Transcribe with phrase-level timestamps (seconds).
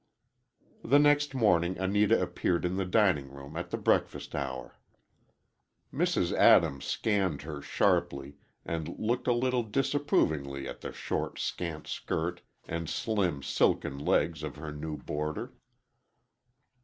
[0.83, 4.79] The next morning Anita appeared in the dining room at the breakfast hour.
[5.93, 6.33] Mrs.
[6.35, 12.89] Adams scanned her sharply, and looked a little disapprovingly at the short, scant skirt and
[12.89, 15.53] slim, silken legs of her new boarder.